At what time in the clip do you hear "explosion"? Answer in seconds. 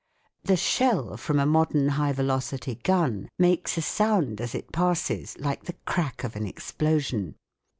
6.47-7.35